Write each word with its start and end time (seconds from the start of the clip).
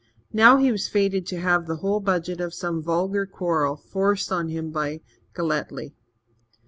Now 0.33 0.57
he 0.57 0.71
was 0.71 0.87
fated 0.87 1.27
to 1.27 1.37
have 1.41 1.67
the 1.67 1.75
whole 1.75 1.99
budget 1.99 2.41
of 2.41 2.55
some 2.55 2.81
vulgar 2.81 3.27
quarrel 3.27 3.75
forced 3.75 4.31
on 4.31 4.49
him 4.49 4.71
by 4.71 5.01
Galletly. 5.35 5.93